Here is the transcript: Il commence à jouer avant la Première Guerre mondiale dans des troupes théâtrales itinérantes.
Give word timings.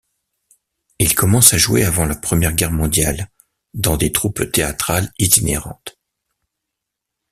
Il 0.97 1.13
commence 1.13 1.53
à 1.53 1.59
jouer 1.59 1.83
avant 1.85 2.05
la 2.05 2.15
Première 2.15 2.53
Guerre 2.53 2.71
mondiale 2.71 3.27
dans 3.75 3.97
des 3.97 4.11
troupes 4.11 4.51
théâtrales 4.51 5.11
itinérantes. 5.19 5.95